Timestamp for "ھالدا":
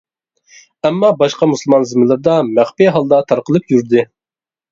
2.95-3.21